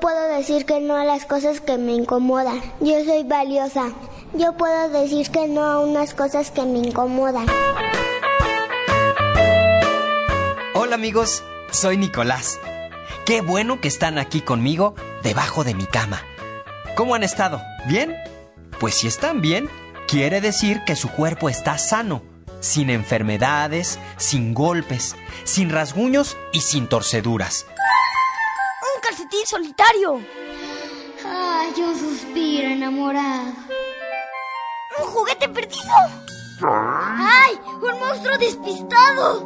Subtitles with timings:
[0.00, 2.60] Puedo decir que no a las cosas que me incomodan.
[2.80, 3.92] Yo soy valiosa.
[4.34, 7.46] Yo puedo decir que no a unas cosas que me incomodan.
[10.74, 12.58] Hola amigos, soy Nicolás.
[13.24, 16.22] Qué bueno que están aquí conmigo debajo de mi cama.
[16.94, 17.62] ¿Cómo han estado?
[17.86, 18.14] ¿Bien?
[18.78, 19.68] Pues si están bien,
[20.06, 22.22] quiere decir que su cuerpo está sano,
[22.60, 27.66] sin enfermedades, sin golpes, sin rasguños y sin torceduras.
[29.16, 30.20] ¡Un calcetín solitario!
[31.24, 33.54] Ay, yo suspiro enamorado.
[34.98, 35.94] ¡Un juguete perdido!
[36.60, 37.58] ¡Ay!
[37.80, 39.40] ¡Un monstruo despistado!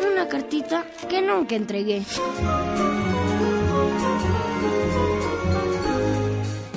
[0.00, 2.04] Una cartita que nunca entregué.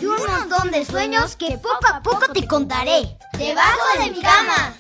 [0.01, 3.15] Y un montón de sueños que poco a poco te contaré.
[3.37, 4.73] Debajo de mi cama.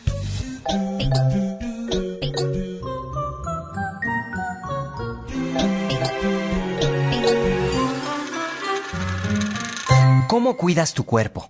[10.29, 11.49] ¿Cómo cuidas tu cuerpo?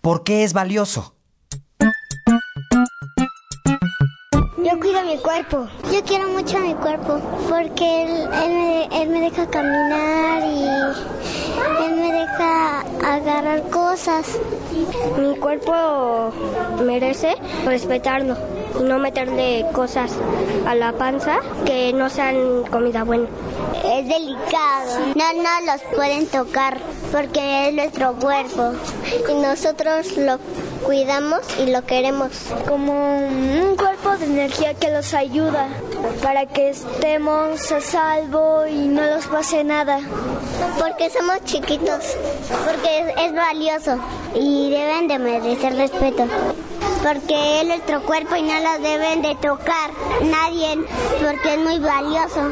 [0.00, 1.16] ¿Por qué es valioso?
[4.58, 5.66] Yo cuido mi cuerpo.
[5.92, 10.68] Yo quiero mucho a mi cuerpo porque él, él me, él me deja caminar y
[11.84, 12.80] él me deja
[13.12, 14.38] agarrar cosas.
[15.18, 16.32] Mi cuerpo
[16.84, 17.34] merece
[17.64, 18.36] respetarlo
[18.78, 20.12] y no meterle cosas
[20.64, 23.26] a la panza que no sean comida buena.
[23.84, 25.06] Es delicado.
[25.16, 26.78] No nos los pueden tocar
[27.12, 28.72] porque es nuestro cuerpo
[29.28, 30.38] y nosotros lo
[30.84, 32.30] cuidamos y lo queremos.
[32.68, 35.68] Como un cuerpo de energía que los ayuda
[36.22, 40.00] para que estemos a salvo y no los pase nada.
[40.78, 42.16] Porque somos chiquitos,
[42.64, 43.98] porque es, es valioso
[44.34, 46.26] y deben de merecer respeto.
[47.02, 49.90] Porque es nuestro cuerpo y no lo deben de tocar
[50.22, 50.78] nadie
[51.22, 52.50] porque es muy valioso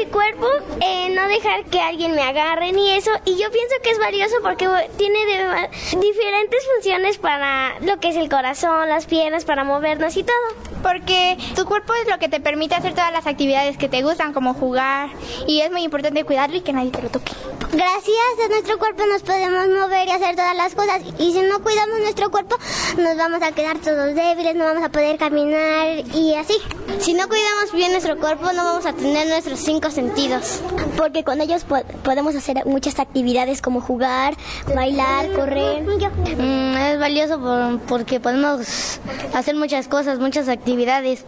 [0.00, 0.46] mi cuerpo,
[0.80, 3.10] eh, no dejar que alguien me agarre ni eso.
[3.24, 4.66] Y yo pienso que es valioso porque
[4.96, 10.22] tiene de, diferentes funciones para lo que es el corazón, las piernas, para movernos y
[10.22, 10.36] todo.
[10.82, 14.32] Porque tu cuerpo es lo que te permite hacer todas las actividades que te gustan,
[14.32, 15.10] como jugar.
[15.46, 17.32] Y es muy importante cuidarlo y que nadie te lo toque.
[17.72, 21.02] Gracias a nuestro cuerpo nos podemos mover y hacer todas las cosas.
[21.20, 22.56] Y si no cuidamos nuestro cuerpo,
[22.98, 26.54] nos vamos a quedar todos débiles, no vamos a poder caminar y así.
[26.98, 30.62] Si no cuidamos bien nuestro cuerpo, no vamos a tener nuestros cinco sentidos.
[30.96, 34.34] Porque con ellos po podemos hacer muchas actividades como jugar,
[34.74, 35.82] bailar, correr.
[35.82, 38.98] Mm, es valioso por, porque podemos
[39.32, 41.24] hacer muchas cosas, muchas actividades.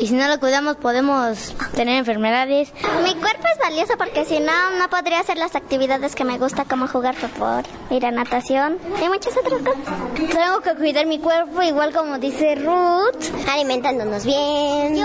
[0.00, 2.72] Y si no lo cuidamos, podemos tener enfermedades.
[3.04, 5.83] Mi cuerpo es valioso porque si no, no podría hacer las actividades
[6.14, 9.94] que me gusta, como jugar fútbol, ir a natación y muchas otras cosas.
[10.14, 13.22] Tengo que cuidar mi cuerpo, igual como dice Ruth,
[13.52, 14.96] alimentándonos bien,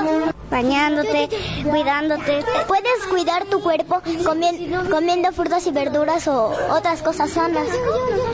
[0.50, 1.30] bañándote,
[1.70, 2.46] cuidándote.
[2.68, 7.68] Puedes cuidar tu cuerpo comiendo frutas y verduras o otras cosas sanas.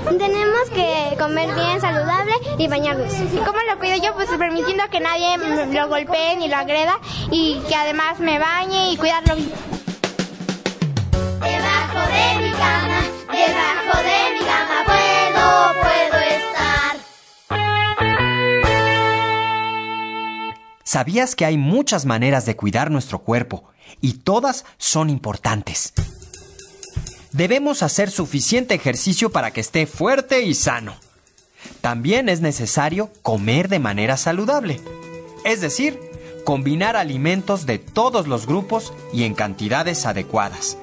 [0.05, 3.11] Tenemos que comer bien, saludable y bañarnos.
[3.43, 4.13] ¿Cómo lo cuido yo?
[4.13, 5.37] Pues permitiendo que nadie
[5.73, 6.99] lo golpee ni lo agreda
[7.31, 9.74] y que además me bañe y cuidarlo bien.
[12.15, 15.45] De mi cama, debajo de mi cama puedo,
[15.81, 16.93] puedo estar.
[20.83, 23.65] ¿Sabías que hay muchas maneras de cuidar nuestro cuerpo
[23.99, 25.93] y todas son importantes?
[27.33, 30.95] Debemos hacer suficiente ejercicio para que esté fuerte y sano.
[31.81, 34.79] También es necesario comer de manera saludable,
[35.43, 35.99] es decir,
[36.45, 40.77] combinar alimentos de todos los grupos y en cantidades adecuadas.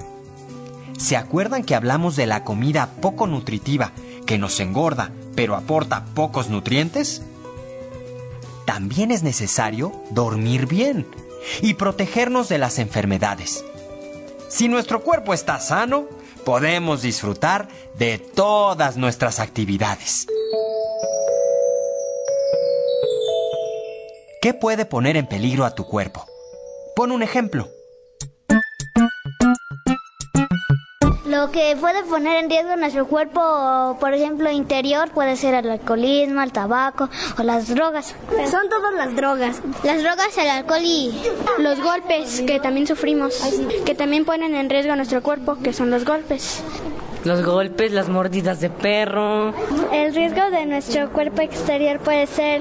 [1.03, 3.91] ¿Se acuerdan que hablamos de la comida poco nutritiva
[4.25, 7.23] que nos engorda pero aporta pocos nutrientes?
[8.67, 11.09] También es necesario dormir bien
[11.61, 13.65] y protegernos de las enfermedades.
[14.49, 16.07] Si nuestro cuerpo está sano,
[16.45, 17.67] podemos disfrutar
[17.99, 20.29] de todas nuestras actividades.
[24.41, 26.25] ¿Qué puede poner en peligro a tu cuerpo?
[26.94, 27.69] Pon un ejemplo.
[31.32, 36.43] Lo que puede poner en riesgo nuestro cuerpo, por ejemplo, interior, puede ser el alcoholismo,
[36.43, 37.08] el tabaco
[37.38, 38.14] o las drogas.
[38.50, 39.62] Son todas las drogas.
[39.82, 41.11] Las drogas, el alcohol y
[41.58, 43.40] los golpes que también sufrimos,
[43.87, 46.62] que también ponen en riesgo nuestro cuerpo, que son los golpes.
[47.25, 49.55] Los golpes, las mordidas de perro.
[49.90, 52.61] El riesgo de nuestro cuerpo exterior puede ser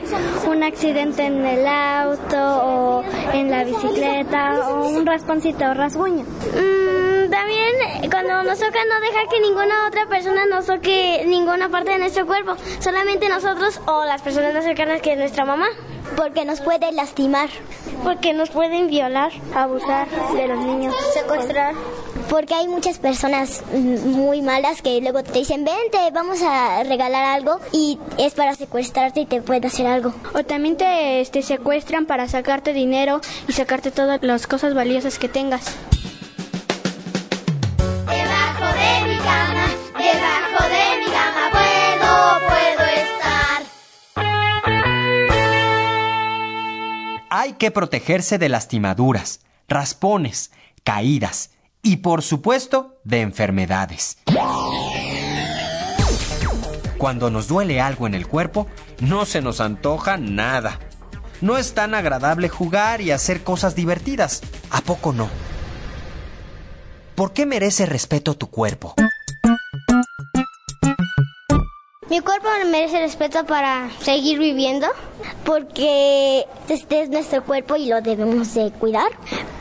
[0.49, 3.03] un accidente en el auto o
[3.33, 6.23] en la bicicleta o un rasponcito o rasguño.
[6.23, 7.60] Mm, también
[8.11, 12.27] cuando nos toca no dejar que ninguna otra persona nos toque ninguna parte de nuestro
[12.27, 15.67] cuerpo, solamente nosotros o las personas más cercanas que nuestra mamá.
[16.17, 17.49] Porque nos puede lastimar.
[18.03, 21.73] Porque nos pueden violar, abusar de los niños, secuestrar.
[22.29, 27.59] porque hay muchas personas muy malas que luego te dicen, vente, vamos a regalar algo
[27.71, 30.13] y es para secuestrarte y te pueden hacer algo.
[30.33, 35.29] O también te este, secuestran para sacarte dinero y sacarte todas las cosas valiosas que
[35.29, 35.75] tengas.
[47.61, 50.49] Que protegerse de lastimaduras, raspones,
[50.83, 51.51] caídas
[51.83, 54.17] y por supuesto de enfermedades.
[56.97, 58.65] Cuando nos duele algo en el cuerpo,
[58.99, 60.79] no se nos antoja nada.
[61.41, 64.41] No es tan agradable jugar y hacer cosas divertidas.
[64.71, 65.29] ¿A poco no?
[67.13, 68.95] ¿Por qué merece respeto tu cuerpo?
[72.11, 74.85] Mi cuerpo merece respeto para seguir viviendo,
[75.45, 79.07] porque este es nuestro cuerpo y lo debemos de cuidar.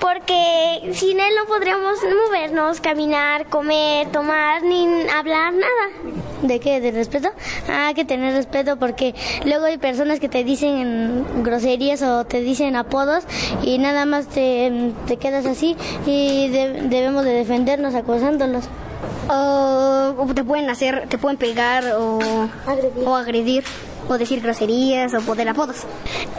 [0.00, 4.84] Porque sin él no podríamos movernos, caminar, comer, tomar, ni
[5.16, 6.12] hablar, nada.
[6.42, 6.80] ¿De qué?
[6.80, 7.28] ¿De respeto?
[7.68, 9.14] Ah, que tener respeto porque
[9.44, 13.22] luego hay personas que te dicen groserías o te dicen apodos
[13.62, 18.64] y nada más te, te quedas así y de- debemos de defendernos acosándolos.
[19.28, 22.18] O te pueden hacer, te pueden pegar o
[23.04, 23.64] o agredir
[24.08, 25.84] o decir groserías o poner apodos.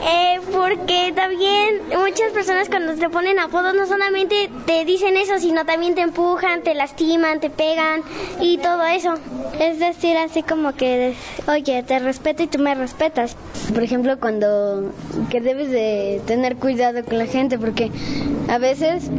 [0.02, 5.66] Eh, porque también muchas personas cuando te ponen apodos no solamente te dicen eso, sino
[5.66, 8.02] también te empujan, te lastiman, te pegan
[8.42, 9.14] y todo eso.
[9.60, 11.14] Es decir, así como que,
[11.48, 13.38] oye, te respeto y tú me respetas.
[13.74, 14.92] Por ejemplo, cuando
[15.30, 17.92] que debes de tener cuidado con la gente porque
[18.50, 19.10] a veces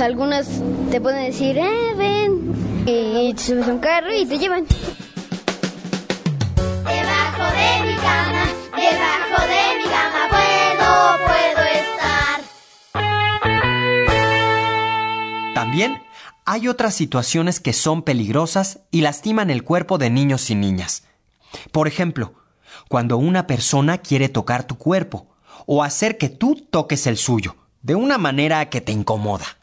[0.00, 0.48] algunas
[0.90, 4.66] te pueden decir, eh, ven, y te subes a un carro y te llevan.
[6.56, 8.46] Debajo de mi cama,
[8.76, 12.40] debajo de mi cama puedo, puedo estar.
[15.54, 16.02] También
[16.46, 21.04] hay otras situaciones que son peligrosas y lastiman el cuerpo de niños y niñas.
[21.72, 22.32] Por ejemplo,
[22.88, 25.26] cuando una persona quiere tocar tu cuerpo
[25.66, 29.57] o hacer que tú toques el suyo, de una manera que te incomoda.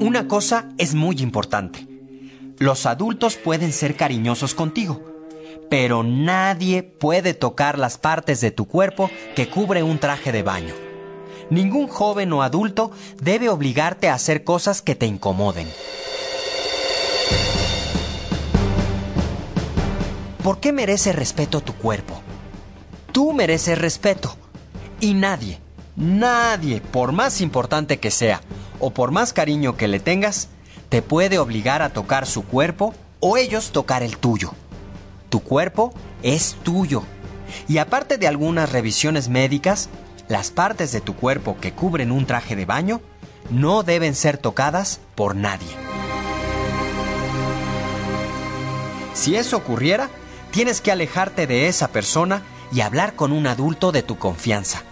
[0.00, 1.86] Una cosa es muy importante.
[2.58, 5.02] Los adultos pueden ser cariñosos contigo,
[5.70, 10.74] pero nadie puede tocar las partes de tu cuerpo que cubre un traje de baño.
[11.50, 15.68] Ningún joven o adulto debe obligarte a hacer cosas que te incomoden.
[20.42, 22.20] ¿Por qué merece respeto tu cuerpo?
[23.12, 24.36] Tú mereces respeto.
[25.00, 25.60] Y nadie,
[25.96, 28.40] nadie, por más importante que sea,
[28.82, 30.48] o por más cariño que le tengas,
[30.88, 34.52] te puede obligar a tocar su cuerpo o ellos tocar el tuyo.
[35.30, 35.94] Tu cuerpo
[36.24, 37.04] es tuyo.
[37.68, 39.88] Y aparte de algunas revisiones médicas,
[40.28, 43.00] las partes de tu cuerpo que cubren un traje de baño
[43.50, 45.70] no deben ser tocadas por nadie.
[49.14, 50.10] Si eso ocurriera,
[50.50, 52.42] tienes que alejarte de esa persona
[52.72, 54.82] y hablar con un adulto de tu confianza.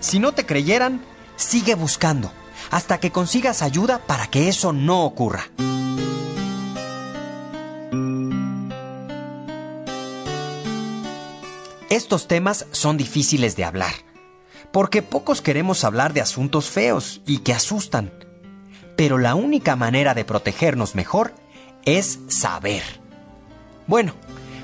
[0.00, 1.00] Si no te creyeran,
[1.36, 2.30] sigue buscando
[2.70, 5.50] hasta que consigas ayuda para que eso no ocurra.
[11.88, 13.94] Estos temas son difíciles de hablar,
[14.72, 18.12] porque pocos queremos hablar de asuntos feos y que asustan.
[18.96, 21.32] Pero la única manera de protegernos mejor
[21.84, 22.82] es saber.
[23.86, 24.14] Bueno,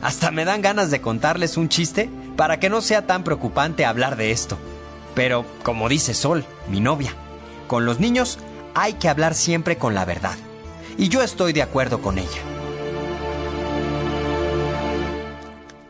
[0.02, 4.16] hasta me dan ganas de contarles un chiste para que no sea tan preocupante hablar
[4.16, 4.58] de esto.
[5.14, 7.14] Pero, como dice Sol, mi novia,
[7.66, 8.38] con los niños
[8.74, 10.36] hay que hablar siempre con la verdad.
[10.98, 12.40] Y yo estoy de acuerdo con ella.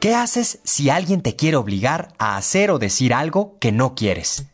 [0.00, 4.46] ¿Qué haces si alguien te quiere obligar a hacer o decir algo que no quieres?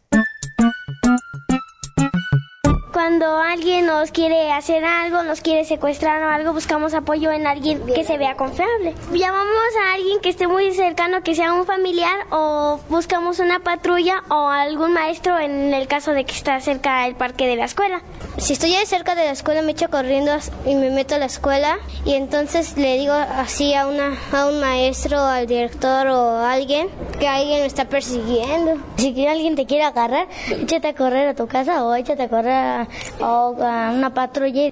[3.29, 7.85] Cuando alguien nos quiere hacer algo, nos quiere secuestrar o algo, buscamos apoyo en alguien
[7.85, 8.95] que se vea confiable.
[9.13, 14.23] Llamamos a alguien que esté muy cercano, que sea un familiar, o buscamos una patrulla
[14.31, 18.01] o algún maestro en el caso de que está cerca del parque de la escuela.
[18.39, 20.31] Si estoy ahí cerca de la escuela, me echo corriendo
[20.65, 24.61] y me meto a la escuela y entonces le digo así a, una, a un
[24.61, 28.79] maestro, al director o a alguien que alguien me está persiguiendo.
[28.97, 32.29] Si que alguien te quiere agarrar, échate a correr a tu casa o échate a
[32.29, 32.87] correr a,
[33.21, 34.71] a una patrulla.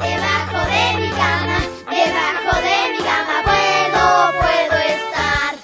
[0.00, 1.60] Debajo de mi cama,
[1.90, 4.04] debajo de mi cama puedo,
[4.40, 5.54] puedo estar.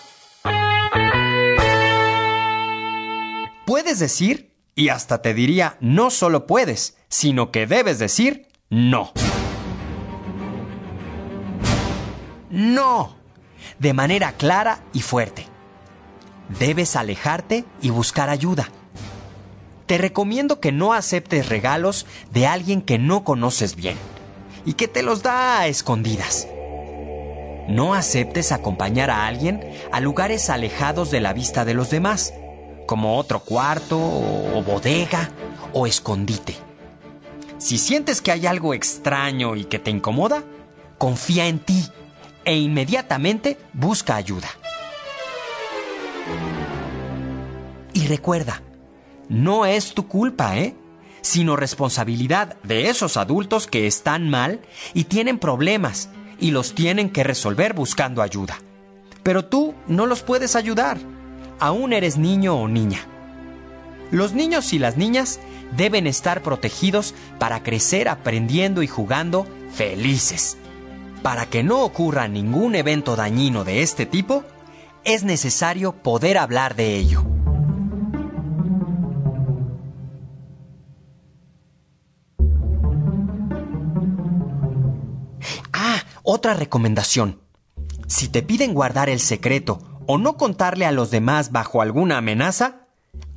[3.66, 9.12] Puedes decir, y hasta te diría, no solo puedes, sino que debes decir no.
[12.50, 13.16] No.
[13.78, 15.46] De manera clara y fuerte.
[16.58, 18.68] Debes alejarte y buscar ayuda.
[19.86, 23.96] te recomiendo que no aceptes regalos de alguien que no conoces bien
[24.64, 26.48] y que te los da a escondidas.
[27.68, 29.62] No aceptes acompañar a alguien
[29.92, 32.32] a lugares alejados de la vista de los demás,
[32.92, 35.30] como otro cuarto o bodega
[35.72, 36.54] o escondite.
[37.56, 40.42] Si sientes que hay algo extraño y que te incomoda,
[40.98, 41.86] confía en ti
[42.44, 44.50] e inmediatamente busca ayuda.
[47.94, 48.60] Y recuerda,
[49.30, 50.76] no es tu culpa, ¿eh?
[51.22, 54.60] Sino responsabilidad de esos adultos que están mal
[54.92, 58.58] y tienen problemas y los tienen que resolver buscando ayuda.
[59.22, 60.98] Pero tú no los puedes ayudar.
[61.62, 63.06] Aún eres niño o niña.
[64.10, 65.38] Los niños y las niñas
[65.76, 70.58] deben estar protegidos para crecer aprendiendo y jugando felices.
[71.22, 74.42] Para que no ocurra ningún evento dañino de este tipo,
[75.04, 77.24] es necesario poder hablar de ello.
[85.72, 87.38] Ah, otra recomendación.
[88.08, 92.86] Si te piden guardar el secreto o no contarle a los demás bajo alguna amenaza,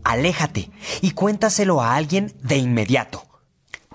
[0.03, 3.23] aléjate y cuéntaselo a alguien de inmediato.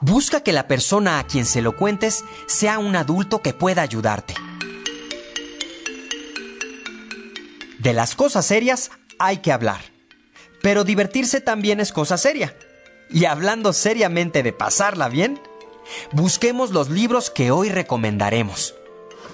[0.00, 4.32] Busca que la persona a quien se lo cuentes sea un adulto que pueda ayudarte.
[7.78, 9.82] De las cosas serias hay que hablar,
[10.62, 12.56] pero divertirse también es cosa seria.
[13.10, 15.38] Y hablando seriamente de pasarla bien,
[16.12, 18.74] busquemos los libros que hoy recomendaremos.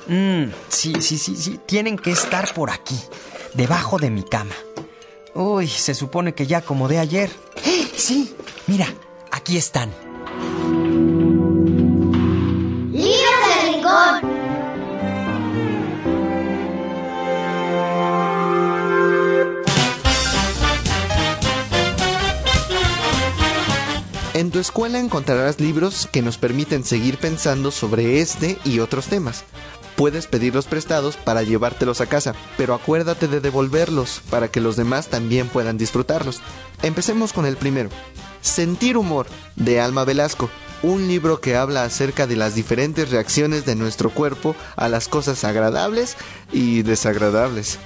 [0.08, 2.98] Mmm, sí, sí, sí, sí, tienen que estar por aquí,
[3.56, 4.54] debajo de mi cama.
[5.34, 7.30] Uy, se supone que ya acomodé ayer.
[7.64, 7.88] ¡Eh!
[7.96, 8.34] Sí,
[8.66, 8.86] mira,
[9.30, 9.90] aquí están.
[12.92, 14.36] Libros del Rincón.
[24.34, 29.44] En tu escuela encontrarás libros que nos permiten seguir pensando sobre este y otros temas.
[29.96, 35.08] Puedes pedirlos prestados para llevártelos a casa, pero acuérdate de devolverlos para que los demás
[35.08, 36.40] también puedan disfrutarlos.
[36.82, 37.88] Empecemos con el primero.
[38.42, 39.26] Sentir humor,
[39.56, 40.50] de Alma Velasco,
[40.82, 45.44] un libro que habla acerca de las diferentes reacciones de nuestro cuerpo a las cosas
[45.44, 46.16] agradables
[46.52, 47.78] y desagradables.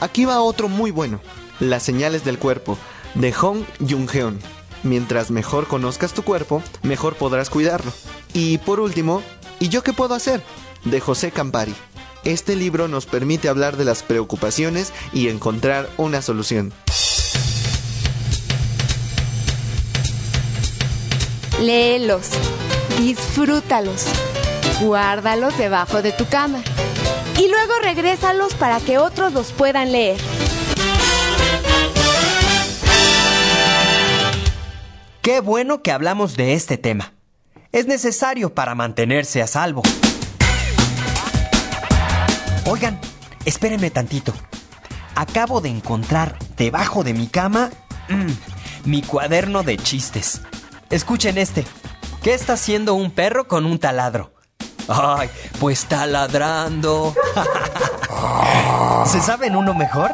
[0.00, 1.20] Aquí va otro muy bueno,
[1.60, 2.78] Las señales del cuerpo,
[3.14, 4.38] de Hong Jung-heon.
[4.84, 7.92] Mientras mejor conozcas tu cuerpo, mejor podrás cuidarlo.
[8.32, 9.22] Y por último,
[9.58, 10.40] ¿y yo qué puedo hacer?
[10.84, 11.74] De José Campari.
[12.24, 16.72] Este libro nos permite hablar de las preocupaciones y encontrar una solución.
[21.60, 22.28] Léelos,
[22.98, 24.04] disfrútalos,
[24.80, 26.62] guárdalos debajo de tu cama
[27.38, 30.18] y luego regrésalos para que otros los puedan leer.
[35.22, 37.12] Qué bueno que hablamos de este tema.
[37.70, 39.82] Es necesario para mantenerse a salvo.
[42.70, 43.00] Oigan,
[43.46, 44.34] espérenme tantito.
[45.14, 47.70] Acabo de encontrar debajo de mi cama
[48.10, 50.42] mm, mi cuaderno de chistes.
[50.90, 51.64] Escuchen este.
[52.22, 54.34] ¿Qué está haciendo un perro con un taladro?
[54.86, 57.14] Ay, pues taladrando.
[59.06, 60.10] ¿Se saben uno mejor?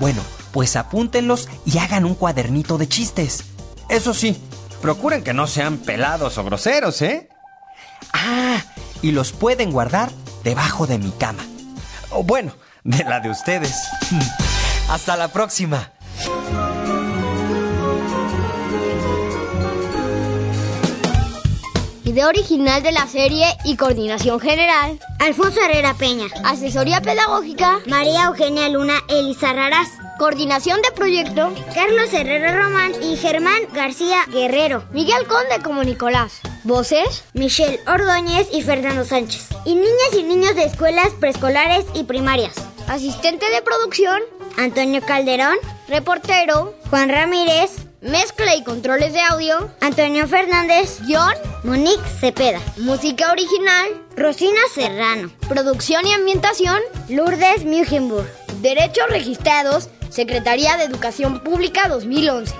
[0.00, 0.20] Bueno,
[0.52, 3.44] pues apúntenlos y hagan un cuadernito de chistes.
[3.88, 4.38] Eso sí,
[4.82, 7.30] procuren que no sean pelados o groseros, ¿eh?
[8.12, 8.58] Ah,
[9.00, 10.10] y los pueden guardar
[10.44, 11.42] debajo de mi cama.
[12.10, 12.52] O bueno,
[12.84, 13.74] de la de ustedes.
[14.88, 15.92] Hasta la próxima.
[22.10, 24.98] Idea original de la serie y coordinación general.
[25.20, 26.26] Alfonso Herrera Peña.
[26.44, 27.78] Asesoría pedagógica.
[27.86, 29.90] María Eugenia Luna Elisa Raraz.
[30.18, 31.54] Coordinación de proyecto.
[31.72, 34.82] Carlos Herrera Román y Germán García Guerrero.
[34.90, 36.40] Miguel Conde como Nicolás.
[36.64, 37.22] Voces.
[37.32, 39.49] Michelle Ordóñez y Fernando Sánchez.
[39.64, 42.54] Y niñas y niños de escuelas preescolares y primarias.
[42.88, 44.20] Asistente de producción.
[44.56, 45.56] Antonio Calderón.
[45.88, 46.74] Reportero.
[46.88, 47.72] Juan Ramírez.
[48.00, 49.70] Mezcla y controles de audio.
[49.80, 51.00] Antonio Fernández.
[51.06, 51.34] Guión.
[51.62, 52.60] Monique Cepeda.
[52.78, 53.88] Música original.
[54.16, 55.30] Rosina Serrano.
[55.48, 56.80] Producción y ambientación.
[57.08, 58.26] Lourdes Mugenburg.
[58.62, 59.90] Derechos registrados.
[60.08, 62.54] Secretaría de Educación Pública 2011.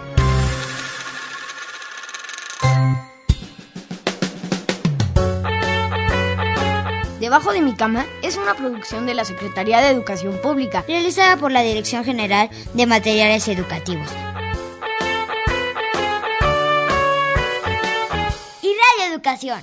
[7.31, 11.53] Debajo de mi cama es una producción de la Secretaría de Educación Pública, realizada por
[11.53, 14.09] la Dirección General de Materiales Educativos.
[18.63, 19.61] Y Radio Educación.